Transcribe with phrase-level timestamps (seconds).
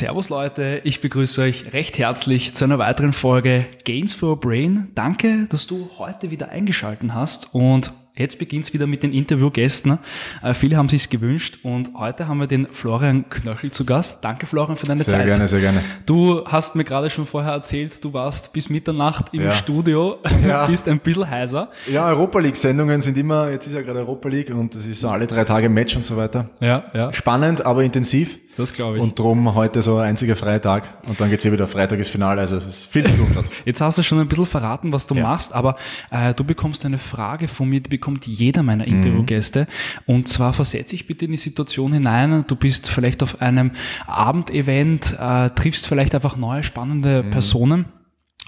[0.00, 4.88] Servus Leute, ich begrüße euch recht herzlich zu einer weiteren Folge Gains for Brain.
[4.94, 9.98] Danke, dass du heute wieder eingeschalten hast und Jetzt beginnt's wieder mit den Interviewgästen.
[10.42, 14.22] Äh, viele haben sich's gewünscht und heute haben wir den Florian Knöchel zu Gast.
[14.22, 15.22] Danke Florian für deine sehr Zeit.
[15.22, 15.82] Sehr gerne, sehr gerne.
[16.04, 19.52] Du hast mir gerade schon vorher erzählt, du warst bis Mitternacht im ja.
[19.52, 20.66] Studio, ja.
[20.66, 21.70] bist ein bisschen heiser.
[21.90, 25.00] Ja, Europa League Sendungen sind immer, jetzt ist ja gerade Europa League und das ist
[25.00, 26.50] so alle drei Tage Match und so weiter.
[26.60, 27.12] Ja, ja.
[27.14, 28.38] Spannend, aber intensiv.
[28.56, 29.02] Das glaube ich.
[29.02, 32.40] Und drum heute so ein einziger Freitag und dann geht's eh wieder Freitag ist Finale,
[32.40, 33.26] also es ist viel zu tun.
[33.64, 35.22] Jetzt hast du schon ein bisschen verraten, was du ja.
[35.22, 35.76] machst, aber
[36.10, 38.94] äh, du bekommst eine Frage von mir, die bekommt jeder meiner mhm.
[38.94, 39.66] Interviewgäste.
[40.06, 43.72] Und zwar versetze ich bitte in die Situation hinein, du bist vielleicht auf einem
[44.06, 47.30] Abendevent, äh, triffst vielleicht einfach neue, spannende mhm.
[47.30, 47.84] Personen.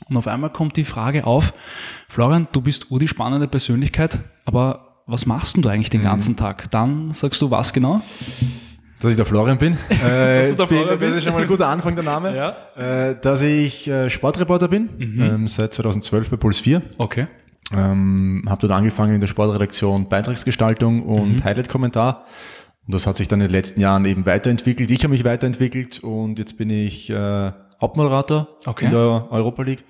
[0.08, 1.54] Und auf einmal kommt die Frage auf,
[2.08, 6.06] Florian, du bist ur die spannende Persönlichkeit, aber was machst denn du eigentlich den mhm.
[6.06, 6.70] ganzen Tag?
[6.70, 8.02] Dann sagst du was genau?
[9.02, 9.74] Dass ich der Florian bin.
[9.90, 11.08] äh, dass du der Florian bin.
[11.08, 12.36] Das ist schon mal ein guter Anfang, der Name.
[12.36, 13.08] Ja.
[13.10, 15.14] Äh, dass ich äh, Sportreporter bin, mhm.
[15.20, 16.82] ähm, seit 2012 bei Puls 4.
[16.98, 17.26] Okay.
[17.72, 21.44] Ähm, habe dort angefangen in der Sportredaktion Beitragsgestaltung und mhm.
[21.44, 22.26] Highlight-Kommentar.
[22.86, 24.90] Und das hat sich dann in den letzten Jahren eben weiterentwickelt.
[24.90, 28.86] Ich habe mich weiterentwickelt und jetzt bin ich äh, Hauptmoderator okay.
[28.86, 29.84] in der Europa League.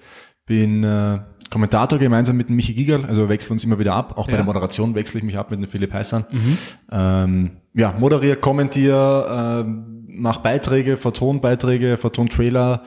[0.46, 4.16] Bin äh, Kommentator gemeinsam mit dem Michi Gigal, also wechseln uns immer wieder ab.
[4.16, 4.38] Auch bei ja.
[4.38, 6.24] der Moderation wechsle ich mich ab mit dem Philipp Heißan.
[6.30, 6.58] Mhm.
[6.90, 9.70] Ähm, ja, moderiere, kommentiere, äh,
[10.08, 12.82] mach Beiträge, verton Beiträge, verton Trailer,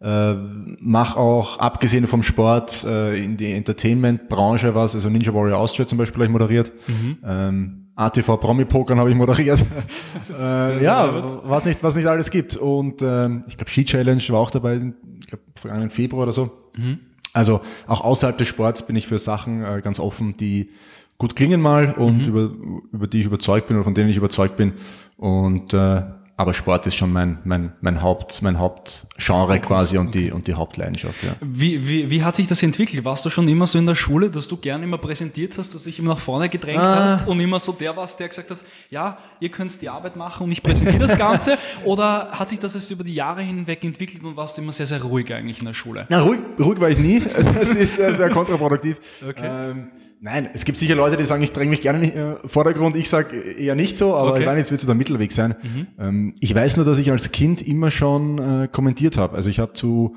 [0.00, 0.34] äh,
[0.80, 5.98] mach auch, abgesehen vom Sport, äh, in die Entertainment-Branche was, also Ninja Warrior Austria zum
[5.98, 6.72] Beispiel habe ich moderiert.
[6.86, 7.18] Mhm.
[7.24, 9.64] Ähm, ATV Promi Pokern habe ich moderiert.
[10.38, 12.56] äh, ja, was nicht, was nicht alles gibt.
[12.56, 16.63] Und ähm, ich glaube, Ski Challenge war auch dabei, ich glaube, vergangenen Februar oder so.
[16.76, 16.98] Mhm.
[17.32, 20.70] Also auch außerhalb des Sports bin ich für Sachen äh, ganz offen, die
[21.18, 22.24] gut klingen mal und mhm.
[22.24, 22.50] über,
[22.92, 24.74] über die ich überzeugt bin oder von denen ich überzeugt bin.
[25.16, 26.02] Und äh,
[26.36, 30.54] aber Sport ist schon mein, mein, mein Haupt, mein Hauptgenre quasi und die, und die
[30.54, 31.36] Hauptleidenschaft, ja.
[31.40, 33.04] Wie, wie, wie hat sich das entwickelt?
[33.04, 35.84] Warst du schon immer so in der Schule, dass du gern immer präsentiert hast, dass
[35.84, 37.04] du dich immer nach vorne gedrängt ah.
[37.04, 40.44] hast und immer so der warst, der gesagt hast, ja, ihr könnt die Arbeit machen
[40.44, 41.56] und ich präsentiere das Ganze?
[41.84, 44.86] Oder hat sich das jetzt über die Jahre hinweg entwickelt und warst du immer sehr,
[44.86, 46.06] sehr ruhig eigentlich in der Schule?
[46.08, 47.22] Na, ruhig, ruhig war ich nie.
[47.54, 48.98] Das ist, das wäre kontraproduktiv.
[49.22, 49.70] Okay.
[49.70, 49.90] Ähm,
[50.24, 52.96] Nein, es gibt sicher Leute, die sagen, ich dränge mich gerne in den Vordergrund.
[52.96, 54.40] Ich sage eher nicht so, aber okay.
[54.40, 55.54] ich meine, jetzt wird so der Mittelweg sein.
[55.62, 55.86] Mhm.
[55.98, 59.36] Ähm, ich weiß nur, dass ich als Kind immer schon äh, kommentiert habe.
[59.36, 60.16] Also ich habe zu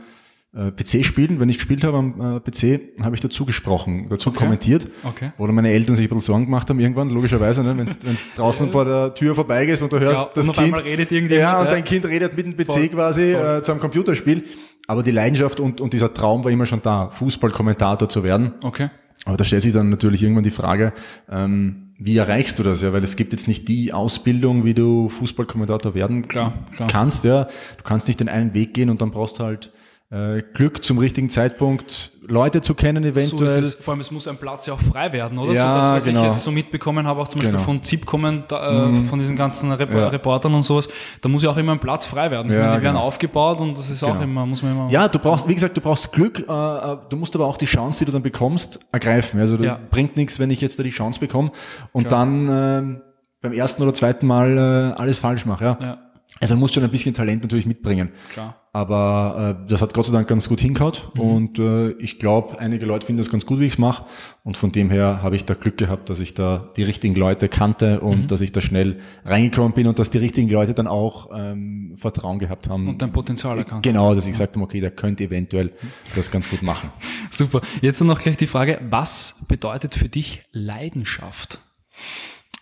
[0.53, 4.39] äh, PC-Spielen, wenn ich gespielt habe am äh, PC, habe ich dazu gesprochen, dazu okay.
[4.39, 4.87] kommentiert.
[5.03, 5.31] Okay.
[5.37, 7.77] Oder meine Eltern sich ein bisschen Sorgen gemacht haben irgendwann, logischerweise, ne?
[7.77, 7.91] wenn du
[8.35, 10.83] draußen vor der Tür vorbeigehst und du hörst ja, das Kind.
[10.83, 13.57] redet ja, und dein Kind redet mit dem PC voll, quasi voll.
[13.57, 14.45] Äh, zu einem Computerspiel.
[14.87, 18.53] Aber die Leidenschaft und, und dieser Traum war immer schon da, Fußballkommentator zu werden.
[18.63, 18.89] Okay.
[19.25, 20.93] Aber da stellt sich dann natürlich irgendwann die Frage,
[21.29, 22.81] ähm, wie erreichst du das?
[22.81, 26.87] Ja, weil es gibt jetzt nicht die Ausbildung, wie du Fußballkommentator werden klar, klar.
[26.89, 27.23] kannst.
[27.23, 29.71] Ja, du kannst nicht den einen Weg gehen und dann brauchst du halt
[30.09, 33.65] Glück zum richtigen Zeitpunkt, Leute zu kennen eventuell.
[33.65, 35.51] So Vor allem, es muss ein Platz ja auch frei werden, oder?
[35.51, 36.21] Ja, so das, was genau.
[36.21, 37.65] ich jetzt so mitbekommen habe, auch zum Beispiel genau.
[37.65, 39.07] von ZIP kommen, da, äh, mhm.
[39.07, 40.07] von diesen ganzen Rep ja.
[40.07, 40.87] Reportern und sowas,
[41.19, 42.49] da muss ja auch immer ein Platz frei werden.
[42.49, 42.83] Ja, meine, die genau.
[42.83, 44.13] werden aufgebaut und das ist genau.
[44.13, 44.89] auch immer, muss man immer...
[44.89, 47.65] Ja, du brauchst, wie gesagt, du brauchst Glück, äh, äh, du musst aber auch die
[47.65, 49.41] Chance, die du dann bekommst, ergreifen.
[49.41, 49.57] Also
[49.89, 51.51] bringt nichts, wenn ich jetzt da die Chance bekomme
[51.91, 52.25] und Klar.
[52.25, 53.01] dann äh,
[53.41, 55.77] beim ersten oder zweiten Mal äh, alles falsch mache.
[55.79, 55.97] Ja.
[56.39, 58.09] Also man muss schon ein bisschen Talent natürlich mitbringen.
[58.33, 58.61] Klar.
[58.73, 61.21] Aber äh, das hat Gott sei Dank ganz gut hinkaut mhm.
[61.21, 64.05] und äh, ich glaube, einige Leute finden das ganz gut, wie ich es mache.
[64.43, 67.49] Und von dem her habe ich da Glück gehabt, dass ich da die richtigen Leute
[67.49, 68.27] kannte und mhm.
[68.27, 72.37] dass ich da schnell reingekommen bin und dass die richtigen Leute dann auch ähm, Vertrauen
[72.37, 72.87] gehabt haben.
[72.87, 75.71] Und dein Potenzial erkannt Genau, dass ich gesagt habe, okay, der könnte eventuell
[76.15, 76.91] das ganz gut machen.
[77.31, 77.61] Super.
[77.81, 81.57] Jetzt noch gleich die Frage, was bedeutet für dich Leidenschaft?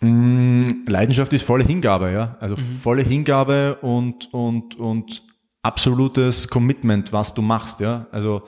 [0.01, 2.37] Mm, Leidenschaft ist volle Hingabe, ja.
[2.39, 2.79] Also mhm.
[2.81, 5.23] volle Hingabe und, und, und
[5.61, 8.07] absolutes Commitment, was du machst, ja.
[8.11, 8.43] Also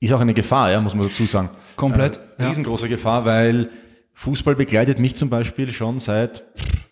[0.00, 1.50] ist auch eine Gefahr, ja, muss man dazu sagen.
[1.76, 2.18] Komplett.
[2.38, 2.96] Äh, riesengroße ja.
[2.96, 3.70] Gefahr, weil
[4.14, 6.44] Fußball begleitet mich zum Beispiel schon seit,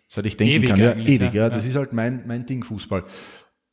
[0.06, 0.78] seit ich denken ewig kann.
[0.78, 1.44] Ja, ewig, ja.
[1.44, 1.49] ja.
[1.50, 3.05] Das ist halt mein, mein Ding, Fußball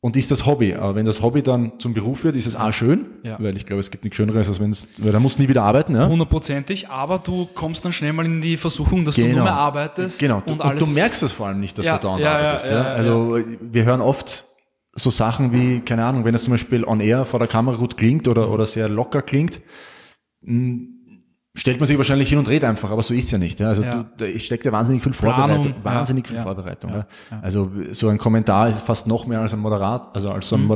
[0.06, 0.72] und ist das Hobby.
[0.72, 3.38] Aber wenn das Hobby dann zum Beruf wird, ist es A schön, ja.
[3.40, 5.48] weil ich glaube, es gibt nichts Schöneres, als wenn es, weil da musst du nie
[5.48, 5.96] wieder arbeiten.
[5.96, 6.06] Ja?
[6.06, 9.30] Hundertprozentig, aber du kommst dann schnell mal in die Versuchung, dass genau.
[9.30, 10.20] du nur mehr arbeitest.
[10.20, 12.70] Genau, und, und du merkst es vor allem nicht, dass ja, du da ja, arbeitest.
[12.70, 14.44] Ja, Also wir hören oft
[14.92, 17.96] so Sachen wie, keine Ahnung, wenn es zum Beispiel on air vor der Kamera gut
[17.96, 19.60] klingt oder, oder sehr locker klingt,
[20.44, 20.95] hm,
[21.56, 23.58] stellt man sich wahrscheinlich hin und dreht einfach, aber so ist ja nicht.
[23.58, 23.68] Ja.
[23.68, 24.04] Also ja.
[24.16, 26.92] Du, da steckt ja wahnsinnig viel Vorbereitung, Planung, wahnsinnig viel ja, Vorbereitung.
[26.92, 27.06] Ja,
[27.42, 30.62] Also so ein Kommentar ist fast noch mehr als ein Moderat, also als so eine
[30.62, 30.68] mhm.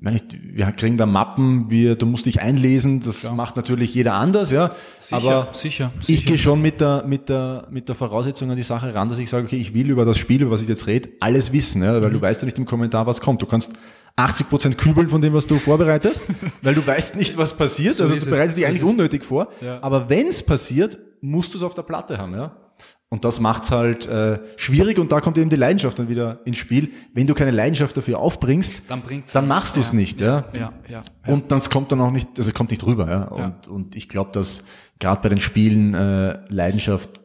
[0.00, 3.34] Meine, wir kriegen da Mappen, wir, du musst dich einlesen, das Klar.
[3.34, 4.70] macht natürlich jeder anders, ja.
[5.00, 6.18] Sicher, aber sicher, sicher.
[6.18, 9.18] ich gehe schon mit der, mit der, mit der Voraussetzung an die Sache ran, dass
[9.18, 11.82] ich sage, okay, ich will über das Spiel, über was ich jetzt rede, alles wissen,
[11.82, 12.14] ja, weil mhm.
[12.14, 13.42] du weißt ja nicht im Kommentar, was kommt.
[13.42, 13.72] Du kannst
[14.14, 16.22] 80 Prozent kübeln von dem, was du vorbereitest,
[16.62, 17.94] weil du weißt nicht, was passiert.
[17.94, 19.48] So also du bereitest dich eigentlich unnötig vor.
[19.60, 19.82] Ja.
[19.82, 22.56] Aber wenn es passiert, musst du es auf der Platte haben, ja.
[23.10, 26.58] Und das macht's halt äh, schwierig und da kommt eben die Leidenschaft dann wieder ins
[26.58, 26.90] Spiel.
[27.14, 29.02] Wenn du keine Leidenschaft dafür aufbringst, dann,
[29.32, 30.44] dann machst du es ja, nicht, ja.
[30.52, 31.02] Ja, ja, ja.
[31.26, 33.24] Und dann kommt dann auch nicht, also kommt nicht rüber, ja.
[33.24, 33.72] Und, ja.
[33.72, 34.62] und ich glaube, dass
[34.98, 37.20] gerade bei den Spielen äh, Leidenschaft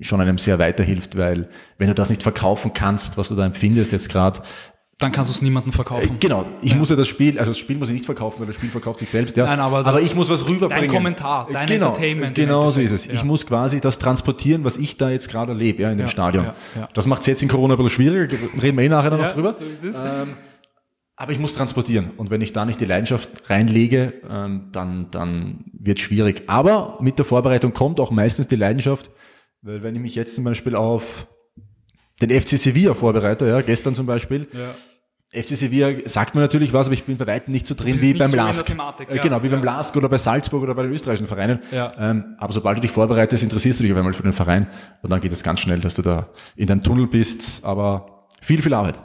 [0.00, 1.48] schon einem sehr weiterhilft, weil
[1.78, 4.40] wenn du das nicht verkaufen kannst, was du da empfindest jetzt gerade,
[4.98, 6.16] dann kannst du es niemandem verkaufen.
[6.16, 6.44] Äh, genau.
[6.60, 6.76] Ich ja.
[6.76, 8.98] muss ja das Spiel, also das Spiel muss ich nicht verkaufen, weil das Spiel verkauft
[8.98, 9.46] sich selbst, ja.
[9.46, 10.88] Nein, aber, aber ich muss was rüberbringen.
[10.88, 12.34] Dein Kommentar, dein genau, Entertainment.
[12.34, 13.06] Genau so ist es.
[13.06, 13.14] Ja.
[13.14, 16.10] Ich muss quasi das transportieren, was ich da jetzt gerade erlebe, ja, in dem ja,
[16.12, 16.50] Stadion.
[16.94, 19.54] Das macht es jetzt in Corona ein bisschen schwieriger, reden wir eh nachher noch drüber.
[19.80, 20.34] So ähm,
[21.14, 22.12] aber ich muss transportieren.
[22.16, 26.44] Und wenn ich da nicht die Leidenschaft reinlege, ähm, dann, dann wird schwierig.
[26.46, 29.10] Aber mit der Vorbereitung kommt auch meistens die Leidenschaft,
[29.62, 31.26] weil wenn ich mich jetzt zum Beispiel auf
[32.20, 34.74] den FC Sevilla vorbereite, ja, gestern zum Beispiel, ja
[35.30, 38.14] FC Sevilla sagt mir natürlich was, aber ich bin bei weitem nicht so drin wie
[38.14, 38.64] beim so Lask.
[38.64, 39.56] Thematik, äh, ja, genau, wie ja.
[39.56, 41.60] beim Lask oder bei Salzburg oder bei den österreichischen Vereinen.
[41.70, 41.92] Ja.
[41.98, 44.68] Ähm, aber sobald du dich vorbereitest, interessierst du dich auf einmal für den Verein
[45.02, 48.62] und dann geht es ganz schnell, dass du da in deinem Tunnel bist, aber viel,
[48.62, 48.98] viel Arbeit.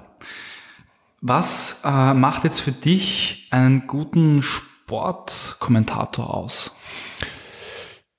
[1.19, 6.71] Was äh, macht jetzt für dich einen guten Sportkommentator aus?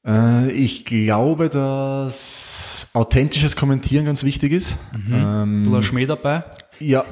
[0.06, 4.76] Äh, ich glaube, dass authentisches Kommentieren ganz wichtig ist.
[4.92, 5.12] Mhm.
[5.12, 6.44] Ähm, du hast Schmäh dabei?
[6.78, 7.04] Ja,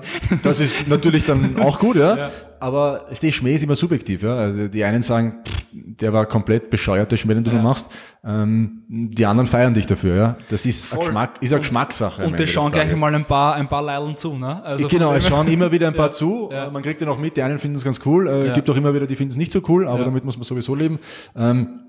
[0.43, 2.17] das ist natürlich dann auch gut, ja.
[2.17, 2.31] ja.
[2.61, 4.37] Aber der Schmäh ist immer subjektiv, ja.
[4.37, 5.40] Also die einen sagen,
[5.73, 7.61] der war komplett bescheuert, der Schmäh, den du ja.
[7.61, 7.88] machst.
[8.25, 10.37] Ähm, die anderen feiern dich dafür, ja.
[10.49, 12.25] Das ist, ein Geschmack, ist eine und, Geschmackssache.
[12.25, 14.62] Und die schauen gleich mal ein paar, ein paar Leilen zu, ne?
[14.62, 16.12] Also genau, es schauen immer wieder ein paar ja.
[16.12, 16.49] zu.
[16.52, 16.70] Ja.
[16.70, 18.94] Man kriegt ja noch mit, die einen finden es ganz cool, äh, gibt auch immer
[18.94, 21.00] wieder, die finden es nicht so cool, aber damit muss man sowieso leben.
[21.34, 21.81] Ähm,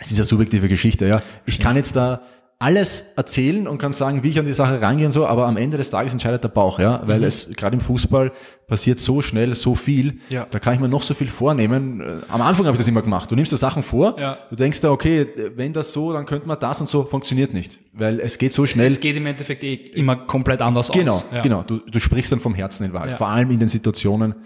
[0.00, 1.22] es ist eine subjektive Geschichte, ja.
[1.46, 2.22] Ich kann jetzt da
[2.64, 5.58] alles erzählen und kann sagen, wie ich an die Sache rangehe und so, aber am
[5.58, 7.26] Ende des Tages entscheidet der Bauch, ja, weil mhm.
[7.26, 8.32] es gerade im Fußball
[8.66, 10.46] passiert so schnell, so viel, ja.
[10.50, 12.22] da kann ich mir noch so viel vornehmen.
[12.26, 13.30] Am Anfang habe ich das immer gemacht.
[13.30, 14.38] Du nimmst dir Sachen vor, ja.
[14.48, 15.26] du denkst da, okay,
[15.56, 18.64] wenn das so, dann könnte man das und so, funktioniert nicht, weil es geht so
[18.64, 18.86] schnell.
[18.86, 21.24] Es geht im Endeffekt eh immer komplett anders genau, aus.
[21.28, 21.42] Genau, ja.
[21.42, 21.62] genau.
[21.64, 24.36] Du, du sprichst dann vom Herzen in Wahrheit, vor allem in den Situationen,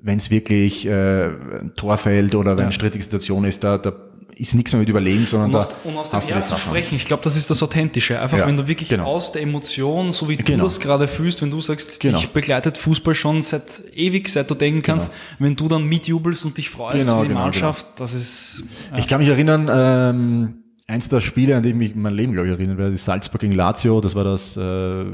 [0.00, 3.92] wenn es wirklich äh, ein Tor fällt oder wenn eine strittige Situation ist, da, da
[4.36, 6.96] ist nichts mehr mit Überlegen, sondern und aus, da und aus dem das sprechen.
[6.96, 8.20] Ich glaube, das ist das Authentische.
[8.20, 9.04] Einfach, ja, wenn du wirklich genau.
[9.04, 10.58] aus der Emotion, so wie genau.
[10.58, 12.18] du das gerade fühlst, wenn du sagst, genau.
[12.18, 15.20] dich begleitet Fußball schon seit ewig, seit du denken kannst, genau.
[15.38, 18.64] wenn du dann mitjubelst und dich freust genau, für die genau, Mannschaft, das ist...
[18.90, 18.98] Ja.
[18.98, 20.54] Ich kann mich erinnern, ähm,
[20.86, 23.04] eins der Spiele, an die ich mich in meinem Leben, glaube ich, erinnern werde, ist
[23.04, 24.56] Salzburg gegen Lazio, das war das...
[24.56, 25.06] Äh,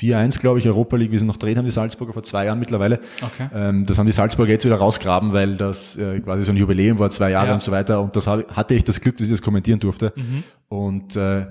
[0.00, 2.58] 4-1, glaube ich, Europa League, wie sie noch dreht haben, die Salzburger vor zwei Jahren
[2.58, 3.00] mittlerweile.
[3.22, 3.48] Okay.
[3.54, 6.98] Ähm, das haben die Salzburger jetzt wieder rausgraben, weil das äh, quasi so ein Jubiläum
[6.98, 7.54] war, zwei Jahre ja.
[7.54, 8.00] und so weiter.
[8.00, 10.12] Und das hab, hatte ich das Glück, dass ich das kommentieren durfte.
[10.16, 10.42] Mhm.
[10.68, 11.46] Und äh,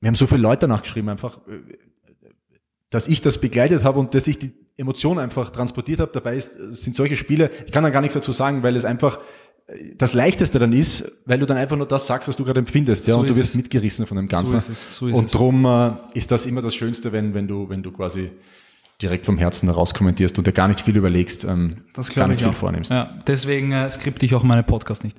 [0.00, 1.76] wir haben so viele Leute danach geschrieben, einfach, äh,
[2.90, 6.10] dass ich das begleitet habe und dass ich die Emotionen einfach transportiert habe.
[6.12, 9.20] Dabei ist, sind solche Spiele, ich kann da gar nichts dazu sagen, weil es einfach
[9.96, 13.06] das Leichteste dann ist, weil du dann einfach nur das sagst, was du gerade empfindest,
[13.06, 13.54] ja, so und du wirst es.
[13.54, 14.52] mitgerissen von dem Ganzen.
[14.52, 17.46] So ist es, so ist und drum äh, ist das immer das Schönste, wenn, wenn
[17.46, 18.30] du, wenn du quasi
[19.02, 22.40] direkt vom Herzen heraus kommentierst und dir gar nicht viel überlegst, ähm, das gar nicht
[22.40, 22.54] viel auch.
[22.54, 22.90] vornimmst.
[22.90, 25.16] Ja, deswegen äh, skripte ich auch meine Podcast nicht.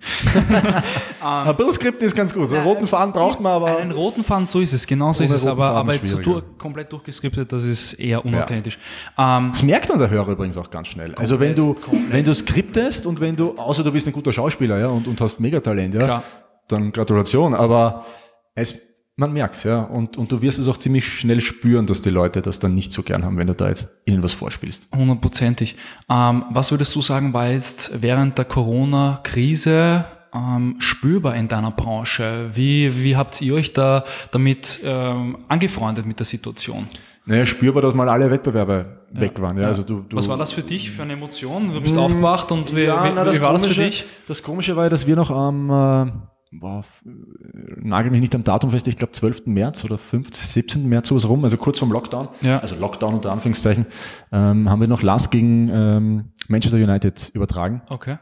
[1.22, 2.50] um, ein bisschen skripten ist ganz gut.
[2.50, 3.78] So einen roten Faden braucht man aber.
[3.78, 5.48] Einen roten Faden, so ist es, genau so ist es.
[5.48, 8.78] Aber, aber jetzt so durch, komplett durchgeskriptet, das ist eher unauthentisch.
[9.18, 9.38] Ja.
[9.38, 11.16] Um, ähm, das merkt dann der Hörer übrigens auch ganz schnell.
[11.16, 12.12] also wenn du, komplett.
[12.12, 15.20] wenn du skriptest und wenn du, außer du bist ein guter Schauspieler ja, und, und
[15.22, 16.24] hast Megatalent, ja, Klar.
[16.68, 17.56] dann Gratulation.
[17.56, 18.06] Aber
[18.54, 19.82] es man merkt's, ja.
[19.82, 22.92] Und, und du wirst es auch ziemlich schnell spüren, dass die Leute das dann nicht
[22.92, 24.88] so gern haben, wenn du da jetzt ihnen was vorspielst.
[24.94, 25.76] Hundertprozentig.
[26.10, 32.52] Ähm, was würdest du sagen, war jetzt während der Corona-Krise ähm, spürbar in deiner Branche?
[32.54, 36.88] Wie, wie habt ihr euch da damit ähm, angefreundet mit der Situation?
[37.26, 39.58] Naja, spürbar, dass mal alle Wettbewerbe ja, weg waren.
[39.58, 39.68] Ja, ja.
[39.68, 41.72] Also du, du Was war das für dich für eine Emotion?
[41.74, 44.06] Du bist mh, aufgewacht und wie, ja, wie, na, wie war das für dich?
[44.28, 46.12] Das Komische war ja, dass wir noch am äh,
[46.52, 49.48] boah, nagel mich nicht am Datum fest, ich glaube 12.
[49.48, 50.90] März oder 15, 17.
[50.90, 52.60] März sowas rum, also kurz vorm Lockdown, ja.
[52.60, 53.86] also Lockdown unter Anführungszeichen,
[54.32, 57.82] ähm, haben wir noch Last gegen ähm, Manchester United übertragen.
[57.90, 58.18] Okay.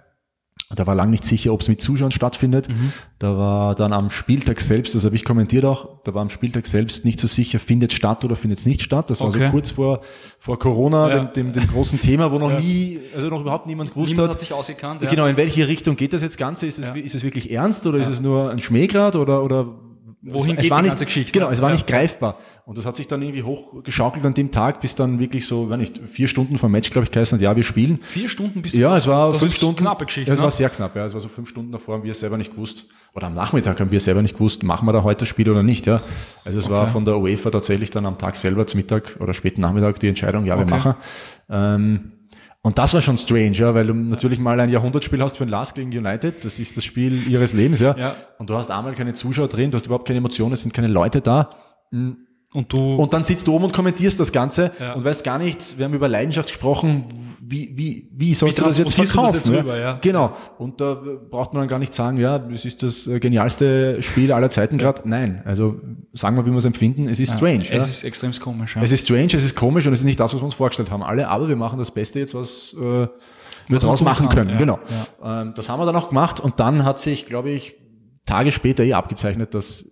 [0.76, 2.70] Da war lang nicht sicher, ob es mit Zuschauern stattfindet.
[2.70, 2.94] Mhm.
[3.18, 6.68] Da war dann am Spieltag selbst, das habe ich kommentiert auch, da war am Spieltag
[6.68, 9.10] selbst nicht so sicher, findet statt oder findet es nicht statt.
[9.10, 9.48] Das war okay.
[9.48, 10.02] so kurz vor,
[10.40, 11.20] vor Corona, ja.
[11.24, 12.60] dem, dem, dem, großen Thema, wo noch ja.
[12.60, 14.36] nie, also noch überhaupt niemand gewusst niemand hat.
[14.36, 15.02] hat sich ausgekannt.
[15.02, 15.10] Ja.
[15.10, 16.68] Genau, in welche Richtung geht das jetzt Ganze?
[16.68, 19.74] Ist es, ist es wirklich ernst oder ist es nur ein Schmähgrad oder, oder
[20.22, 21.32] wohin es, geht war die nicht, ganze Geschichte?
[21.32, 21.76] Genau, es war Ja.
[21.76, 22.38] nicht greifbar.
[22.66, 25.80] Und das hat sich dann irgendwie hochgeschaukelt an dem Tag, bis dann wirklich so, wenn
[25.80, 28.00] nicht, vier Stunden vor dem Match, glaube ich, geheißen hat, ja, wir spielen.
[28.04, 29.78] Vier Stunden bist Ja, es war das fünf Stunden.
[29.78, 30.30] knappe Geschichte.
[30.30, 30.44] Ja, es ne?
[30.44, 31.06] war sehr knapp, ja.
[31.06, 32.86] Es war so fünf Stunden davor, haben wir selber nicht gewusst.
[33.16, 35.64] Oder am Nachmittag haben wir selber nicht gewusst, machen wir da heute das Spiel oder
[35.64, 36.02] nicht, ja.
[36.46, 36.92] Also es war Okay.
[36.92, 40.46] von der UEFA tatsächlich dann am Tag selber, zum Mittag oder späten Nachmittag die Entscheidung,
[40.46, 40.70] ja, wir Okay.
[40.72, 40.94] machen.
[41.50, 42.12] Ähm,
[42.62, 45.50] und das war schon strange, ja, weil du natürlich mal ein Jahrhundertspiel hast für ein
[45.50, 46.44] Last gegen United.
[46.44, 47.96] Das ist das Spiel ihres Lebens, ja.
[47.98, 48.16] Ja.
[48.38, 50.88] Und du hast einmal keine Zuschauer drin, du hast überhaupt keine Emotionen, es sind keine
[50.88, 51.52] Leute da.
[52.52, 54.94] Und du, Und dann sitzt du oben und kommentierst das Ganze Ja.
[54.94, 57.06] und weißt gar nicht, wir haben über Leidenschaft gesprochen,
[57.42, 59.36] wie, wie, wie sollst Wie du das jetzt du das verkaufen?
[59.38, 59.98] jetzt rüber, ja?
[60.02, 60.36] Genau.
[60.58, 64.32] Und da braucht man dann gar nicht sagen, ja, es ist das äh, genialste Spiel
[64.32, 65.08] aller Zeiten gerade.
[65.08, 65.42] Nein.
[65.46, 65.80] Also
[66.14, 67.64] sagen wir, wie wir es empfinden, es ist strange.
[67.64, 67.78] es ja.
[67.78, 68.76] ist extrem komisch.
[68.76, 68.82] Ja.
[68.84, 70.92] es ist strange, es ist komisch und es ist nicht das, was wir uns vorgestellt
[70.92, 71.02] haben.
[71.04, 73.08] Alle, aber wir machen das Beste jetzt, was äh,
[73.68, 74.50] wir draus machen kann, können.
[74.52, 74.58] ja.
[74.58, 74.80] Genau.
[75.24, 77.76] Ähm, das haben wir dann auch gemacht und dann hat sich, glaube ich,
[78.26, 79.86] Tage später eh abgezeichnet, dass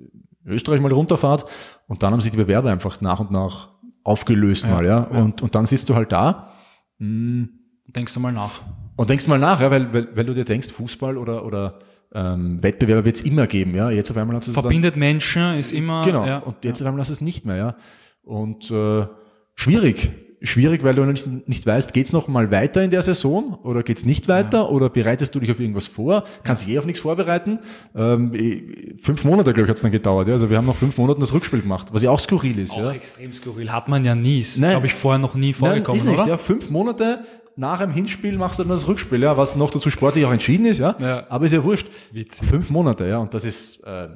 [0.45, 1.45] Österreich mal runterfahrt
[1.87, 3.69] und dann haben sich die Bewerber einfach nach und nach
[4.03, 4.99] aufgelöst mal, ja.
[5.03, 6.53] Und, und dann sitzt du halt da
[6.99, 8.61] Denkst du mal nach.
[8.95, 11.79] und denkst mal nach, ja, weil, weil, weil du dir denkst, Fußball oder, oder
[12.13, 13.89] ähm, Wettbewerber wird es immer geben, ja.
[13.89, 16.03] Jetzt auf einmal hat es dann, Verbindet Menschen ist immer.
[16.03, 16.25] Genau.
[16.25, 17.75] Ja, und jetzt auf einmal hast du es nicht mehr, ja.
[18.23, 19.07] Und äh,
[19.55, 20.11] schwierig.
[20.43, 24.05] Schwierig, weil du nicht, nicht weißt, geht's noch mal weiter in der Saison oder geht's
[24.05, 26.25] nicht weiter oder bereitest du dich auf irgendwas vor?
[26.43, 27.57] Kannst dich eh auf nichts vorbereiten?
[27.95, 30.27] Ähm, fünf Monate, glaube ich, hat's dann gedauert.
[30.27, 30.35] Ja?
[30.35, 32.73] Also wir haben nach fünf Monaten das Rückspiel gemacht, was ja auch skurril ist.
[32.73, 32.91] auch ja?
[32.91, 33.71] extrem skurril.
[33.71, 34.41] Hat man ja nie.
[34.41, 34.71] Ist, Nein.
[34.71, 36.27] glaube ich, vorher noch nie Nein, vorgekommen, ist nicht, oder?
[36.27, 37.25] Ja, fünf Monate
[37.55, 40.67] nach einem Hinspiel machst du dann das Rückspiel, ja, was noch dazu sportlich auch entschieden
[40.67, 40.95] ist, ja.
[40.99, 41.23] Ja.
[41.29, 41.87] Aber ist ja wurscht.
[42.11, 42.47] Witzig.
[42.47, 44.09] Fünf Monate, ja, und das ist äh,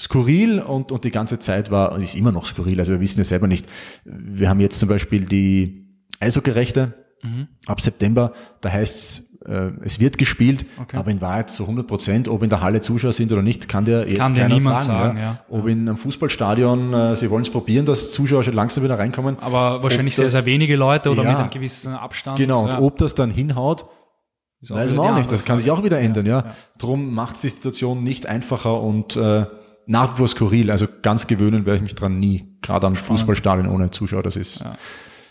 [0.00, 3.18] skurril und, und die ganze Zeit war, und ist immer noch skurril, also wir wissen
[3.18, 3.66] ja selber nicht.
[4.04, 5.86] Wir haben jetzt zum Beispiel die
[6.20, 7.48] Eishockey-Rechte Mhm.
[7.66, 10.96] ab September, da heißt äh, es wird gespielt, Okay.
[10.96, 13.84] aber in Wahrheit zu 100 Prozent, ob in der Halle Zuschauer sind oder nicht, kann
[13.84, 15.16] dir jetzt Kann keiner niemand sagen.
[15.16, 15.44] sagen, ja.
[15.50, 19.38] Ob in einem Fußballstadion, äh, sie wollen es probieren, dass Zuschauer schon langsam wieder reinkommen.
[19.38, 21.30] Aber wahrscheinlich Ob sehr, das- sehr wenige Leute oder Ja.
[21.30, 22.38] mit einem gewissen Abstand.
[22.38, 22.78] Genau, ja.
[22.78, 23.84] und ob das dann hinhaut,
[24.66, 25.30] weiß man auch nicht.
[25.32, 26.38] Das kann sich auch wieder ändern, ja.
[26.38, 26.54] ja.
[26.78, 29.44] Drum macht es die Situation nicht einfacher und äh,
[29.86, 30.70] nach wie vor skurril.
[30.70, 32.56] Also ganz gewöhnen werde ich mich dran nie.
[32.62, 34.22] Gerade am Fußballstadion ohne Zuschauer.
[34.22, 34.64] Das ist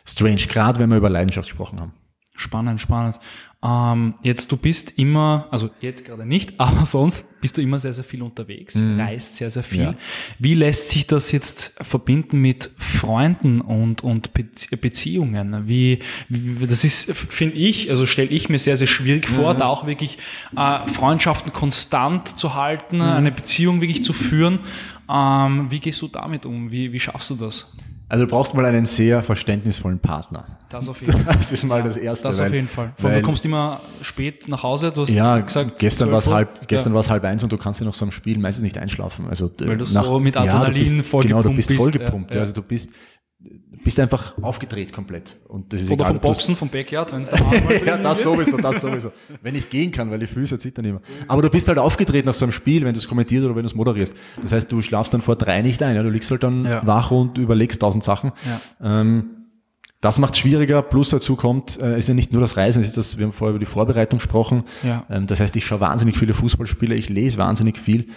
[0.06, 1.94] strange, gerade wenn wir über Leidenschaft gesprochen haben.
[2.40, 3.20] Spannend, spannend.
[3.62, 7.92] Ähm, jetzt, du bist immer, also jetzt gerade nicht, aber sonst bist du immer sehr,
[7.92, 9.80] sehr viel unterwegs, reist sehr, sehr viel.
[9.82, 9.86] Mhm.
[9.88, 9.96] Ja.
[10.40, 15.68] Wie lässt sich das jetzt verbinden mit Freunden und, und Bezie- Beziehungen?
[15.68, 19.36] Wie, wie, das ist, finde ich, also stelle ich mir sehr, sehr schwierig Mhm.
[19.36, 20.18] vor, da auch wirklich
[20.56, 23.02] äh, Freundschaften konstant zu halten, Mhm.
[23.02, 24.60] eine Beziehung wirklich zu führen.
[25.12, 26.72] Ähm, wie gehst du damit um?
[26.72, 27.70] Wie, wie schaffst du das?
[28.10, 30.46] Also du brauchst mal einen sehr verständnisvollen Partner.
[30.70, 31.36] Das auf jeden Fall.
[31.36, 32.28] Das ist mal das Erste.
[32.28, 32.92] Das weil, auf jeden Fall.
[32.98, 34.92] Vor allem, weil- du kommst immer spät nach Hause.
[34.92, 36.36] Du hast ja, gesagt, gestern war es 12 Uhr.
[36.36, 37.08] halb, gestern Ja.
[37.08, 39.28] halb eins und du kannst ja noch so am Spiel meistens nicht einschlafen.
[39.30, 42.30] Also Weil du nach, so mit ja, du Adrenalin bist, Genau, du vollgepumpt bist vollgepumpt.
[42.32, 42.42] ja, Ja, ja.
[42.42, 42.92] Also du bist,
[43.84, 45.38] bist einfach aufgedreht komplett.
[45.48, 47.38] Und das ist Oder egal, vom Boxen, vom Backyard, wenn es da
[47.86, 49.12] ja, das sowieso, das sowieso.
[49.42, 51.02] Wenn ich gehen kann, weil die Füße zittern immer.
[51.28, 53.64] Aber du bist halt aufgedreht nach so einem Spiel, wenn du es kommentierst oder wenn
[53.64, 54.14] du es moderierst.
[54.42, 55.96] Das heißt, du schlafst dann vor drei nicht ein.
[55.96, 56.04] Ja?
[56.04, 56.86] Du liegst halt dann Ja.
[56.86, 58.34] wach und überlegst tausend Sachen.
[58.82, 59.02] Ja.
[59.02, 59.30] Ähm,
[60.02, 60.82] das macht schwieriger.
[60.82, 63.34] Plus dazu kommt, äh, ist ja nicht nur das Reisen, es ist das, wir haben
[63.34, 64.64] vorher über die Vorbereitung gesprochen.
[64.84, 65.06] Ja.
[65.10, 68.08] Ähm, das heißt, ich schaue wahnsinnig viele Fußballspiele, ich lese wahnsinnig viel.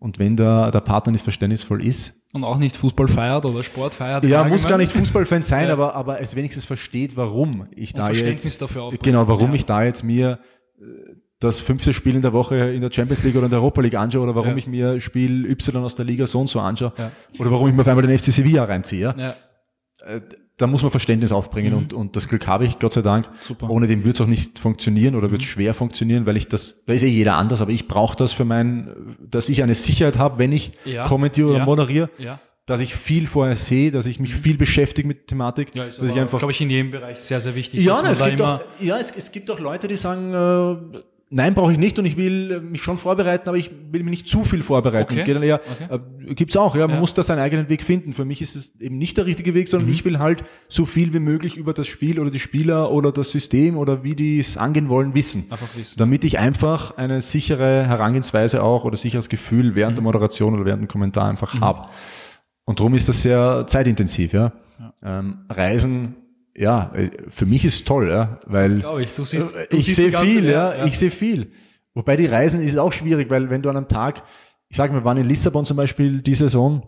[0.00, 3.94] Und wenn der, der Partner nicht verständnisvoll ist, Und auch nicht Fußball feiert oder Sport
[3.94, 4.24] feiert.
[4.24, 5.74] ja, muss gar nicht Fußballfan sein, Ja.
[5.74, 9.02] aber, aber es wenigstens versteht, warum ich da Verständnis jetzt, dafür aufbringt.
[9.04, 9.54] genau, warum Ja.
[9.56, 10.38] ich da jetzt mir
[10.80, 10.84] äh,
[11.38, 13.94] das fünfte Spiel in der Woche in der Champions League oder in der Europa League
[13.94, 14.56] anschaue oder warum Ja.
[14.56, 16.92] ich mir Spiel Y aus der Liga so und so anschaue
[17.38, 19.14] oder warum ich mir auf einmal den FC Sevilla reinziehe.
[19.18, 19.34] Ja?
[20.60, 23.26] Da muss man Verständnis aufbringen und, und das Glück habe ich, Gott sei Dank.
[23.28, 23.34] Mhm.
[23.40, 23.66] Super.
[23.66, 23.70] Mhm.
[23.72, 26.92] Ohne dem wird es auch nicht funktionieren oder wird schwer funktionieren, weil ich das, da
[26.92, 30.38] ist eh jeder anders, aber ich brauche das für mein, dass ich eine Sicherheit habe,
[30.38, 31.04] wenn ich Ja.
[31.06, 31.64] kommentiere oder Ja.
[31.64, 32.38] moderiere ja.
[32.66, 36.04] dass ich viel vorher sehe, dass ich mich viel beschäftige mit Thematik, ja ist dass
[36.06, 37.80] ich aber, einfach glaube ich, in jedem Bereich sehr, sehr wichtig.
[37.80, 40.98] ja, nein, man es gibt auch, ja, es, es gibt auch Leute, die sagen, äh,
[41.30, 44.10] nein, brauche ich nicht und ich will äh, mich schon vorbereiten, aber ich will mich
[44.10, 45.12] nicht zu viel vorbereiten.
[45.14, 45.24] Okay.
[45.24, 46.00] Geht dann eher, Okay.
[46.28, 46.94] äh, gibt's auch, ja, man Ja.
[46.96, 47.00] Mhm.
[47.00, 48.12] muss da seinen eigenen Weg finden.
[48.12, 51.14] Für mich ist es eben nicht der richtige Weg, sondern ich will halt so viel
[51.14, 54.56] wie möglich über das Spiel oder die Spieler oder das System oder wie die es
[54.56, 55.44] angehen wollen wissen.
[55.76, 55.94] Wissen.
[55.98, 59.96] Damit ich einfach eine sichere Herangehensweise auch oder sicheres Gefühl während Mhm.
[59.96, 61.88] der Moderation oder während dem Kommentar einfach habe.
[62.64, 64.52] Und darum ist das sehr zeitintensiv, ja.
[65.02, 66.14] Ähm, Reisen,
[66.56, 69.14] ja, äh, für mich ist toll, ja, weil ich.
[69.14, 71.52] Du siehst, du ich sehe viel, Welt, ja, ich sehe viel.
[71.94, 74.22] Wobei die Reisen ist auch schwierig, weil wenn du an einem Tag,
[74.68, 76.86] ich sage, wir waren in Lissabon zum Beispiel die Saison,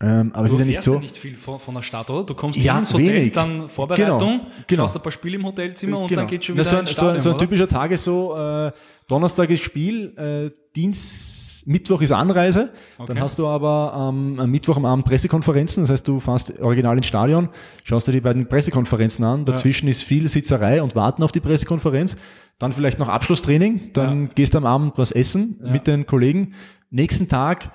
[0.00, 0.94] ähm, aber es Du ist ja nicht so.
[0.94, 2.24] ja nicht viel von, von der Stadt, oder?
[2.24, 3.32] Du kommst Ja, ins Hotel, wenig.
[3.32, 4.82] dann Vorbereitung, Genau, genau.
[4.84, 6.22] schaust ein paar Spiele im Hotelzimmer und Genau.
[6.22, 7.90] dann geht's schon Na, wieder so, ein, ins so, ein- Stadion, so ein typischer Tag
[7.92, 8.72] ist so, äh,
[9.08, 13.08] Donnerstag ist Spiel, äh, Dienst, ist Mittwoch ist Anreise, okay.
[13.08, 16.96] dann hast du aber ähm, am Mittwoch am Abend Pressekonferenzen, das heißt, du fährst original
[16.96, 17.48] ins Stadion,
[17.84, 19.90] schaust dir die beiden Pressekonferenzen an, dazwischen ja.
[19.90, 22.16] ist viel Sitzerei und Warten auf die Pressekonferenz,
[22.58, 24.30] dann vielleicht noch Abschlusstraining, dann ja.
[24.34, 25.70] gehst du am Abend was essen ja.
[25.70, 26.54] mit den Kollegen.
[26.90, 27.72] Nächsten Tag,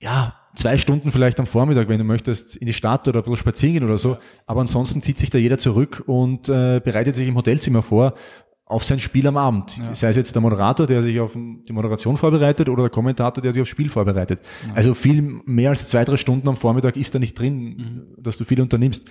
[0.00, 3.36] ja, zwei Stunden vielleicht am Vormittag, wenn du möchtest, in die Stadt oder ein bisschen
[3.36, 4.18] spazieren gehen oder so.
[4.46, 8.14] Aber ansonsten zieht sich da jeder zurück und äh, bereitet sich im Hotelzimmer vor
[8.72, 9.76] auf sein Spiel am Abend.
[9.76, 9.94] Ja.
[9.94, 13.52] Sei es jetzt der Moderator, der sich auf die Moderation vorbereitet oder der Kommentator, der
[13.52, 14.40] sich aufs Spiel vorbereitet.
[14.66, 14.74] Ja.
[14.74, 18.02] Also viel mehr als zwei, drei Stunden am Vormittag ist da nicht drin, mhm.
[18.18, 19.08] dass du viel unternimmst.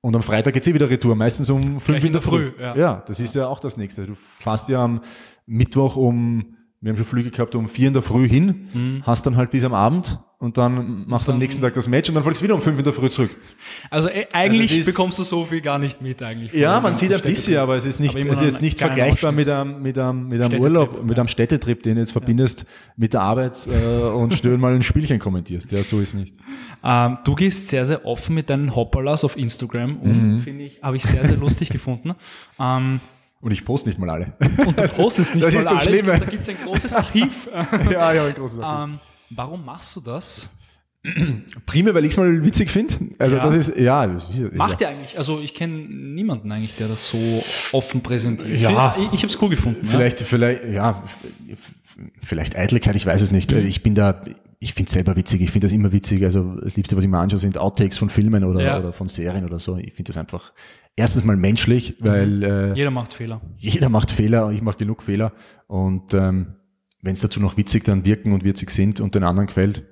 [0.00, 2.52] Und am Freitag geht's eh wieder Retour, meistens um fünf in der Früh.
[2.52, 2.62] Früh.
[2.62, 2.76] Ja.
[2.76, 3.04] ja.
[3.06, 4.06] das ist ja auch das Nächste.
[4.06, 5.00] Du fährst ja am
[5.46, 9.02] Mittwoch um wir haben schon Flüge gehabt um vier in der Früh hin, mhm.
[9.04, 12.08] hast dann halt bis am Abend und dann machst du am nächsten Tag das Match
[12.08, 13.36] und dann fliegst du wieder um fünf in der Früh zurück.
[13.90, 16.52] Also äh, eigentlich also bekommst du so viel gar nicht mit eigentlich.
[16.52, 19.48] Ja, man sieht ein bisschen, aber es ist nicht, es ist jetzt nicht vergleichbar mit
[19.48, 22.66] einem, mit einem, mit einem Urlaub, mit einem Städtetrip, den du jetzt verbindest ja.
[22.96, 25.72] mit der Arbeit äh, und stören mal ein Spielchen kommentierst.
[25.72, 26.36] Ja, so ist nicht.
[26.84, 30.40] Ähm, du gehst sehr, sehr offen mit deinen Hopperlas auf Instagram und mhm.
[30.42, 32.14] finde ich, habe ich sehr, sehr lustig gefunden.
[32.60, 33.00] Ähm,
[33.40, 34.32] und ich poste nicht mal alle.
[34.66, 35.80] Und du postest nicht das mal ist das alle.
[35.80, 36.18] Schlimme.
[36.18, 37.48] Da gibt es ein großes Archiv.
[37.90, 38.94] ja, ja, ein großes Archiv.
[38.94, 40.48] Ähm, warum machst du das?
[41.66, 42.94] Primär, weil ich es mal witzig finde.
[43.18, 43.42] Also ja.
[43.42, 44.04] das ist, ja.
[44.04, 47.18] Ist, Macht ja eigentlich, also ich kenne niemanden eigentlich, der das so
[47.72, 48.60] offen präsentiert.
[48.60, 48.96] Ja.
[48.98, 49.86] Ich, ich habe es cool gefunden.
[49.86, 50.26] Vielleicht, ja.
[50.26, 51.04] vielleicht, ja,
[52.22, 53.52] vielleicht Eitelkeit, ich weiß es nicht.
[53.52, 53.58] Mhm.
[53.58, 54.22] Ich bin da,
[54.58, 56.24] ich finde es selber witzig, ich finde das immer witzig.
[56.24, 58.78] Also das Liebste, was ich mir anschaue, sind Outtakes von Filmen oder, ja.
[58.78, 59.76] oder von Serien oder so.
[59.76, 60.52] Ich finde das einfach
[60.96, 62.42] erstens mal menschlich, weil mhm.
[62.42, 63.40] äh, jeder macht Fehler.
[63.56, 65.32] Jeder macht Fehler, ich mache genug Fehler.
[65.68, 66.57] Und ähm,
[67.02, 69.86] wenn es dazu noch witzig dann wirken und witzig sind und den anderen gefällt,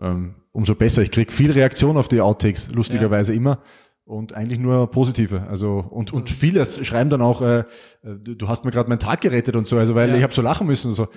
[0.00, 1.02] ähm, umso besser.
[1.02, 3.36] Ich krieg viel Reaktion auf die Outtakes, lustigerweise ja.
[3.36, 3.62] immer.
[4.04, 5.46] Und eigentlich nur positive.
[5.48, 7.64] Also und, und viele schreiben dann auch, äh,
[8.02, 10.16] du, du hast mir gerade meinen Tag gerettet und so, also weil ja.
[10.16, 10.88] ich habe so lachen müssen.
[10.88, 11.08] Und so.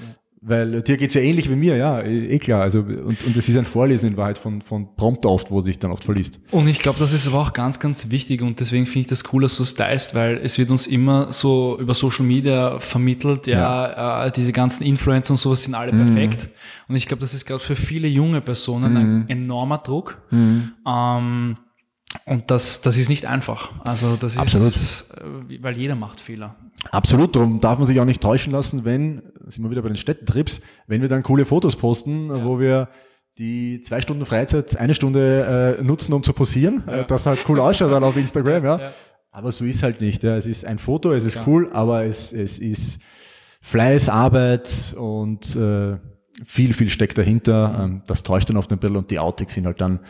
[0.45, 2.61] Weil dir geht's ja ähnlich wie mir, ja, eh, eh klar.
[2.61, 5.79] Also und, und es ist ein Vorlesen in Wahrheit von, von Prompter oft, wo sich
[5.79, 6.41] dann oft verliest.
[6.51, 9.23] Und ich glaube, das ist aber auch ganz, ganz wichtig und deswegen finde ich das
[9.31, 13.47] cool, dass du es teilst, weil es wird uns immer so über Social Media vermittelt,
[13.47, 14.25] ja, ja.
[14.25, 16.07] Äh, diese ganzen Influencer und sowas sind alle mhm.
[16.07, 16.49] perfekt.
[16.89, 18.97] Und ich glaube, das ist gerade für viele junge Personen mhm.
[18.97, 20.21] ein enormer Druck.
[20.29, 20.73] Mhm.
[20.85, 21.57] Ähm,
[22.25, 23.71] und das, das ist nicht einfach.
[23.83, 24.75] Also das Absolut.
[24.75, 26.55] ist, äh, weil jeder macht Fehler.
[26.91, 29.97] Absolut, darum darf man sich auch nicht täuschen lassen, wenn, sind wir wieder bei den
[29.97, 32.45] Städtetrips, wenn wir dann coole Fotos posten, ja.
[32.45, 32.89] wo wir
[33.37, 37.01] die zwei Stunden Freizeit eine Stunde äh, nutzen, um zu posieren, ja.
[37.01, 38.79] äh, das halt cool ausschaut dann auf Instagram, ja.
[38.79, 38.93] ja.
[39.31, 40.23] Aber so ist halt nicht.
[40.23, 40.35] Ja.
[40.35, 43.01] Es ist ein Foto, es ist cool, aber es, es ist
[43.61, 45.97] Fleiß, Arbeit und äh,
[46.45, 47.69] viel, viel steckt dahinter.
[47.69, 47.83] Mhm.
[47.83, 50.01] Ähm, das täuscht dann oft ein bisschen und die Outtakes sind halt dann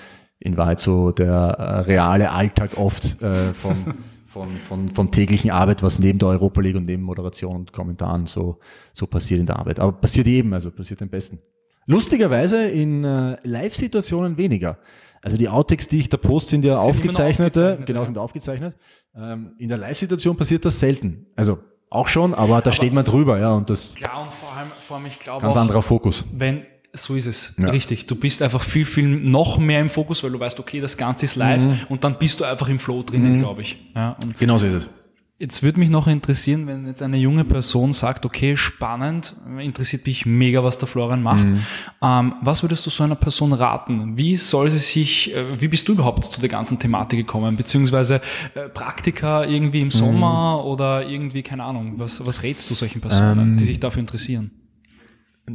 [0.44, 3.76] in Wahrheit so der äh, reale Alltag oft äh, von,
[4.28, 8.26] von, von, von täglichen Arbeit, was neben der Europa League und neben Moderation und Kommentaren
[8.26, 8.60] so,
[8.92, 9.80] so passiert in der Arbeit.
[9.80, 11.40] Aber passiert eben, also passiert am besten.
[11.86, 14.78] Lustigerweise in äh, Live-Situationen weniger.
[15.22, 18.06] Also die Outtakes, die ich da post, sind ja sind aufgezeichnete, aufgezeichnet, genau, ja.
[18.06, 18.76] sind aufgezeichnet.
[19.16, 21.28] Ähm, in der Live-Situation passiert das selten.
[21.38, 23.96] Also auch schon, aber da aber steht man drüber, ja, und das.
[23.96, 26.26] Klar, und vor allem, vor allem ich glaube Ganz auch, anderer Fokus.
[26.34, 27.70] Wenn, so ist es, ja.
[27.70, 28.06] richtig.
[28.06, 31.26] Du bist einfach viel, viel noch mehr im Fokus, weil du weißt, okay, das Ganze
[31.26, 31.80] ist live mhm.
[31.90, 33.40] und dann bist du einfach im Flow drinnen, mhm.
[33.40, 33.78] glaube ich.
[33.96, 34.90] Ja, genau so ist es.
[35.40, 40.26] Jetzt würde mich noch interessieren, wenn jetzt eine junge Person sagt, okay, spannend, interessiert mich
[40.26, 41.50] mega, was der Florian macht.
[41.50, 41.60] Mhm.
[42.02, 44.16] Ähm, was würdest du so einer Person raten?
[44.16, 47.58] Wie soll sie sich, äh, wie bist du überhaupt zu der ganzen Thematik gekommen?
[47.58, 48.22] Beziehungsweise
[48.54, 50.68] äh, Praktika irgendwie im Sommer mhm.
[50.70, 54.52] oder irgendwie, keine Ahnung, was, was rätst du solchen Personen, ähm, die sich dafür interessieren?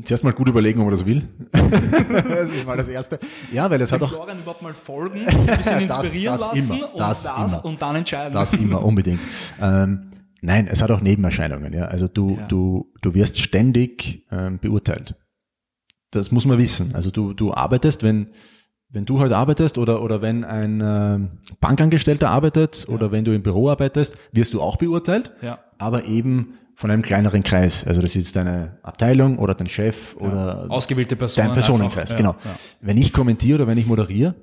[0.04, 1.28] Zuerst mal gut überlegen, ob man das will.
[1.52, 3.18] das ist mal das Erste.
[3.50, 4.10] Ja, weil es hat auch...
[4.10, 7.64] Florian überhaupt mal folgen, ein bisschen inspirieren das, das lassen immer, das und das immer.
[7.64, 8.32] und dann entscheiden.
[8.32, 9.20] Das immer, unbedingt.
[9.60, 11.72] Ähm, nein, es hat auch Nebenerscheinungen.
[11.72, 11.86] Ja.
[11.86, 12.46] Also du, ja.
[12.46, 15.16] du, du wirst ständig ähm, beurteilt.
[16.10, 16.94] Das muss man wissen.
[16.94, 18.28] Also du, du arbeitest, wenn,
[18.88, 21.18] wenn du halt arbeitest oder, oder wenn ein äh,
[21.60, 22.94] Bankangestellter arbeitet ja.
[22.94, 25.32] oder wenn du im Büro arbeitest, wirst du auch beurteilt.
[25.42, 25.58] Ja.
[25.78, 27.84] Aber eben von einem kleineren Kreis.
[27.84, 31.48] Also das ist deine Abteilung oder dein Chef ja, oder ausgewählte Personen.
[31.48, 32.36] Dein Personenkreis, einfach, genau.
[32.44, 34.36] Ja, Wenn ich kommentiere oder wenn ich moderiere,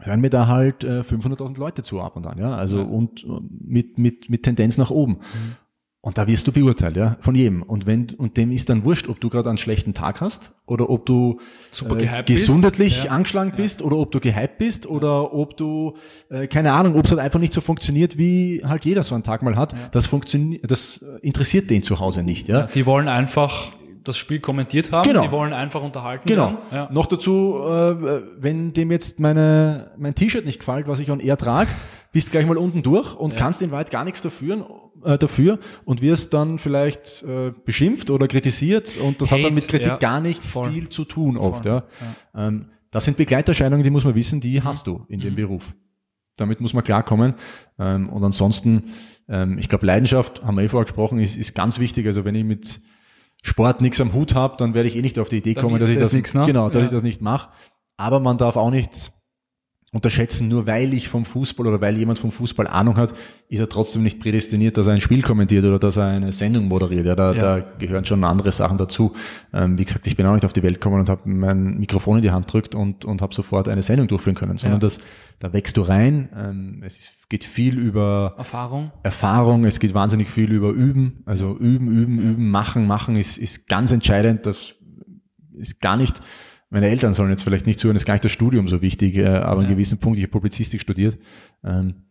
[0.00, 2.50] hören mir da halt äh, 500.000 Leute zu ab und an, ja.
[2.54, 5.12] Also und mit mit mit Tendenz nach oben.
[5.12, 5.56] Mhm.
[6.04, 7.62] Und da wirst du beurteilt, ja, von jedem.
[7.62, 10.90] Und wenn und dem ist dann wurscht, ob du gerade einen schlechten Tag hast oder
[10.90, 11.38] ob du
[11.70, 13.12] Super äh, gesundheitlich ja.
[13.12, 13.56] angeschlagen ja.
[13.56, 15.96] bist oder ob du gehypt bist oder ob du
[16.28, 19.22] äh, keine Ahnung, ob es halt einfach nicht so funktioniert, wie halt jeder so einen
[19.22, 19.74] Tag mal hat.
[19.74, 19.78] Ja.
[19.92, 22.62] Das funktioniert, das interessiert den zu Hause nicht, ja.
[22.74, 23.70] Die wollen einfach
[24.02, 25.08] das Spiel kommentiert haben.
[25.08, 25.22] Genau.
[25.22, 26.58] Die wollen einfach unterhalten genau.
[26.90, 31.36] Noch dazu, äh, wenn dem jetzt meine, mein T-Shirt nicht gefällt, was ich on air
[31.36, 31.70] trage,
[32.12, 33.38] bist gleich mal unten durch und ja.
[33.38, 34.66] kannst in weit gar nichts dafür,
[35.02, 39.54] äh, dafür und wirst dann vielleicht äh, beschimpft oder kritisiert und das Hate, hat dann
[39.54, 40.70] mit Kritik ja, gar nicht voll.
[40.70, 41.64] viel zu tun oft.
[41.64, 41.84] Voll, ja.
[42.34, 42.48] ja.
[42.48, 44.64] Ähm, das sind Begleiterscheinungen, die muss man wissen, die mhm.
[44.64, 45.36] hast du in dem mhm.
[45.36, 45.74] Beruf.
[46.36, 47.34] Damit muss man klarkommen.
[47.78, 48.84] Ähm, und ansonsten,
[49.28, 52.06] ähm, ich glaube, Leidenschaft, haben wir eh vorher gesprochen, ist, ist ganz wichtig.
[52.06, 52.80] Also wenn ich mit
[53.42, 55.88] Sport nichts am Hut habe, dann werde ich eh nicht auf die Idee kommen, dass
[55.88, 56.44] ich das, nix, ne?
[56.46, 57.50] genau, dass ich das nicht mache.
[57.96, 59.12] Aber man darf auch nicht
[59.92, 63.12] unterschätzen, nur weil ich vom Fußball oder weil jemand vom Fußball Ahnung hat,
[63.50, 66.66] ist er trotzdem nicht prädestiniert, dass er ein Spiel kommentiert oder dass er eine Sendung
[66.66, 67.04] moderiert.
[67.04, 67.38] Ja, da, ja.
[67.38, 69.12] da gehören schon andere Sachen dazu.
[69.52, 72.16] Ähm, wie gesagt, ich bin auch nicht auf die Welt gekommen und habe mein Mikrofon
[72.16, 74.86] in die Hand drückt und, und habe sofort eine Sendung durchführen können, sondern ja.
[74.86, 74.98] das,
[75.40, 76.30] da wächst du rein.
[76.34, 78.92] Ähm, es ist, geht viel über Erfahrung.
[79.02, 81.22] Erfahrung, es geht wahnsinnig viel über Üben.
[81.26, 84.46] Also üben, üben, üben, machen, machen ist, ist ganz entscheidend.
[84.46, 84.56] Das
[85.54, 86.18] ist gar nicht
[86.72, 89.26] meine Eltern sollen jetzt vielleicht nicht zuhören, ist gar nicht das Studium so wichtig, äh,
[89.26, 89.68] aber ja.
[89.68, 91.18] an gewissen Punkt, ich habe Publizistik studiert.
[91.62, 92.06] Ähm,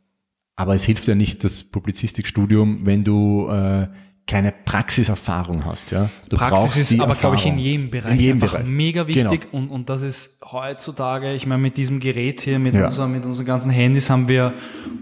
[0.56, 3.88] aber es hilft ja nicht das Publizistikstudium, wenn du äh,
[4.28, 5.90] keine Praxiserfahrung hast.
[5.92, 6.12] Ja?
[6.30, 8.68] Du Praxis brauchst ist aber, glaube ich, in jedem Bereich in jedem einfach Bereich.
[8.68, 9.64] mega wichtig genau.
[9.64, 12.86] und, und das ist heutzutage, ich meine, mit diesem Gerät hier, mit, ja.
[12.86, 14.54] unser, mit unseren ganzen Handys haben wir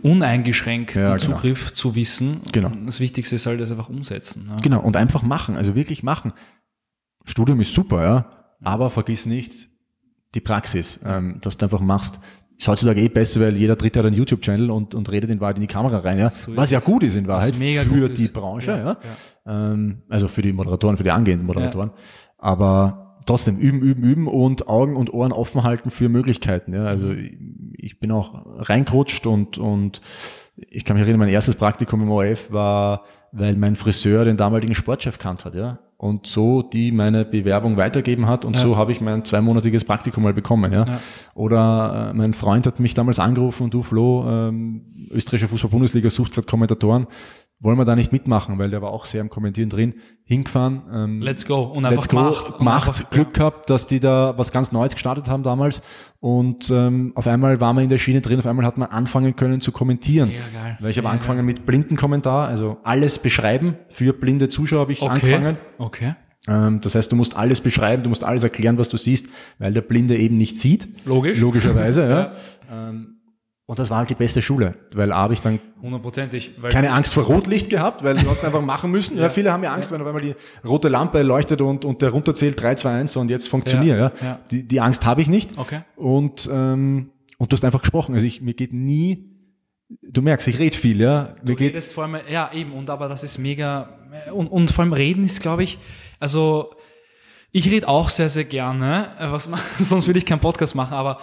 [0.04, 1.18] uneingeschränkt ja, genau.
[1.18, 2.42] Zugriff zu Wissen.
[2.54, 2.72] Genau.
[2.86, 4.48] Das Wichtigste ist halt das einfach umsetzen.
[4.50, 4.56] Ja.
[4.62, 6.32] Genau, und einfach machen, also wirklich machen.
[7.26, 8.39] Studium ist super, ja.
[8.62, 9.70] Aber vergiss nicht
[10.36, 12.20] die Praxis, ähm, dass du einfach machst.
[12.58, 15.56] Ist heutzutage eh besser, weil jeder Dritte hat einen YouTube-Channel und, und redet in Wahrheit
[15.56, 16.30] in die Kamera rein, ja.
[16.30, 18.34] So was ja gut ist in Wahrheit für die ist.
[18.34, 18.98] Branche, ja.
[19.46, 19.72] ja.
[19.72, 21.92] Ähm, also für die Moderatoren, für die angehenden Moderatoren.
[22.38, 26.74] Aber trotzdem üben, üben, üben und Augen und Ohren offen halten für Möglichkeiten.
[26.74, 26.84] Ja.
[26.84, 30.02] Also ich bin auch reingerutscht und, und
[30.58, 34.76] ich kann mich erinnern, mein erstes Praktikum im ORF war, weil mein Friseur den damaligen
[34.76, 38.62] Sportchef kannt hat, ja und so die meine Bewerbung weitergeben hat und ja.
[38.62, 40.72] so habe ich mein zweimonatiges Praktikum mal bekommen.
[40.72, 40.86] Ja.
[40.86, 41.02] ja.
[41.36, 46.32] Oder äh, mein Freund hat mich damals angerufen und du Flo, ähm, österreichische Fußball-Bundesliga sucht
[46.32, 47.06] gerade Kommentatoren
[47.62, 50.84] wollen wir da nicht mitmachen, weil der war auch sehr im Kommentieren drin, hingefahren.
[50.94, 51.64] Ähm, let's go.
[51.64, 52.58] Und einfach let's go, gemacht.
[52.58, 55.82] gemacht einfach, Glück gehabt, dass die da was ganz Neues gestartet haben damals.
[56.22, 59.36] Und ähm, auf einmal waren wir in der Schiene drin, auf einmal hat man anfangen
[59.36, 60.30] können zu kommentieren.
[60.30, 60.78] Ja, geil.
[60.80, 61.46] Weil ich habe angefangen geil.
[61.46, 63.76] mit Blindenkommentar, also alles beschreiben.
[63.90, 65.12] Für blinde Zuschauer habe ich okay.
[65.12, 65.58] angefangen.
[65.78, 66.16] Okay.
[66.48, 69.74] Ähm, das heißt, du musst alles beschreiben, du musst alles erklären, was du siehst, weil
[69.74, 70.88] der Blinde eben nicht sieht.
[71.06, 71.38] Logisch.
[71.38, 72.20] Logischerweise, ja.
[72.20, 72.90] ja.
[72.90, 73.19] Ähm,
[73.70, 77.26] und das war halt die beste Schule, weil habe ich dann hundertprozentig keine Angst vor
[77.26, 79.16] Rotlicht gehabt, weil du hast einfach machen müssen.
[79.16, 79.26] ja.
[79.26, 79.30] ja.
[79.30, 80.34] viele haben ja Angst, wenn auf einmal die
[80.66, 84.00] rote Lampe leuchtet und, und der runterzählt 3, 2, 1 und jetzt funktioniert.
[84.00, 84.12] Ja.
[84.28, 84.40] ja.
[84.50, 85.56] Die, die Angst habe ich nicht.
[85.56, 85.82] Okay.
[85.98, 88.16] Und, ähm, und du hast einfach gesprochen.
[88.16, 89.38] Also ich, mir geht nie,
[90.02, 91.36] du merkst, ich rede viel, ja.
[91.44, 94.00] Mir du geht, redest vor allem, ja eben, und aber das ist mega,
[94.34, 95.78] und, und vor allem reden ist, glaube ich,
[96.20, 96.72] also
[97.52, 99.48] ich rede auch sehr, sehr gerne, äh, was
[99.80, 101.20] sonst würde ich keinen Podcast machen, aber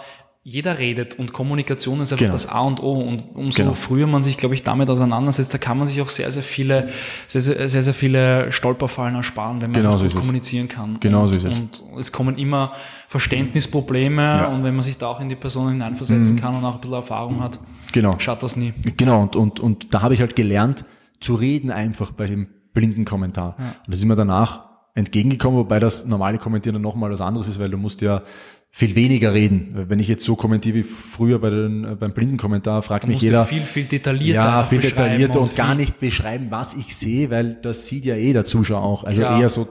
[0.49, 2.31] jeder redet und Kommunikation ist einfach genau.
[2.31, 2.93] das A und O.
[2.93, 3.73] Und umso genau.
[3.73, 6.87] früher man sich, glaube ich, damit auseinandersetzt, da kann man sich auch sehr, sehr viele,
[7.27, 11.01] sehr, sehr, sehr, sehr viele Stolperfallen ersparen, wenn man genau so kommunizieren kann.
[11.01, 11.59] Genau und, so ist es.
[11.59, 12.71] Und es kommen immer
[13.09, 14.47] Verständnisprobleme ja.
[14.47, 16.39] und wenn man sich da auch in die Person hineinversetzen mhm.
[16.39, 17.59] kann und auch ein bisschen Erfahrung hat,
[17.91, 18.17] genau.
[18.17, 18.73] schaut das nie.
[18.95, 20.85] Genau, und, und, und da habe ich halt gelernt,
[21.19, 23.57] zu reden einfach bei dem blinden Kommentar.
[23.59, 23.65] Ja.
[23.65, 24.63] Und das ist mir danach
[24.97, 28.23] entgegengekommen, wobei das normale Kommentieren dann nochmal was anderes ist, weil du musst ja
[28.69, 29.85] viel weniger reden.
[29.87, 33.45] Wenn ich jetzt so kommentiere wie früher bei den, äh, beim Blindenkommentar, fragt mich jeder.
[33.45, 34.41] Viel, viel detaillierter.
[34.41, 38.15] Ja, viel detaillierter und, und gar nicht beschreiben, was ich sehe, weil das sieht ja
[38.15, 39.03] eh der Zuschauer auch.
[39.03, 39.39] Also ja.
[39.39, 39.67] eher so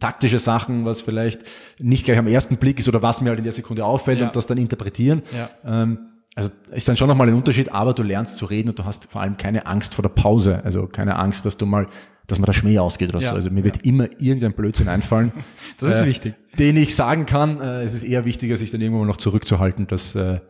[0.00, 1.42] taktische Sachen, was vielleicht
[1.78, 4.26] nicht gleich am ersten Blick ist oder was mir halt in der Sekunde auffällt ja.
[4.26, 5.22] und das dann interpretieren.
[5.34, 5.50] Ja.
[5.64, 5.98] Ähm,
[6.34, 9.10] also ist dann schon nochmal ein Unterschied, aber du lernst zu reden und du hast
[9.10, 10.62] vor allem keine Angst vor der Pause.
[10.64, 11.88] Also keine Angst, dass du mal
[12.26, 13.34] dass man der Schmäh ausgeht oder ja, so.
[13.34, 13.64] Also mir ja.
[13.66, 15.32] wird immer irgendein Blödsinn einfallen.
[15.78, 16.34] das ist äh, wichtig.
[16.58, 17.60] Den ich sagen kann.
[17.60, 19.86] Äh, es ist eher wichtiger, sich dann irgendwann noch zurückzuhalten.
[19.86, 20.40] Das äh,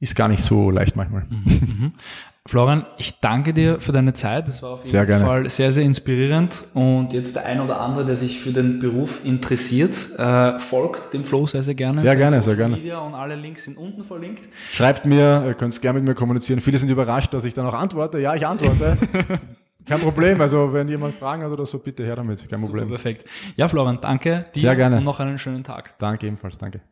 [0.00, 1.26] ist gar nicht so leicht manchmal.
[1.28, 1.92] Mhm, mhm.
[2.44, 4.48] Florian, ich danke dir für deine Zeit.
[4.48, 5.24] Das war auf jeden sehr gerne.
[5.24, 6.60] Fall sehr, sehr inspirierend.
[6.74, 11.22] Und jetzt der ein oder andere, der sich für den Beruf interessiert, äh, folgt dem
[11.22, 12.00] Flo sehr, sehr gerne.
[12.00, 12.76] Sehr gerne, sehr gerne.
[12.76, 14.42] Media und alle Links sind unten verlinkt.
[14.72, 16.60] Schreibt mir, ihr könnt gerne mit mir kommunizieren.
[16.60, 18.18] Viele sind überrascht, dass ich dann auch antworte.
[18.18, 18.98] Ja, ich antworte.
[19.86, 22.84] Kein Problem, also wenn jemand Fragen hat oder so, bitte her damit, kein Problem.
[22.84, 23.28] Super, perfekt.
[23.56, 24.98] Ja, Florian, danke dir Sehr gerne.
[24.98, 25.98] und noch einen schönen Tag.
[25.98, 26.82] Danke ebenfalls, danke.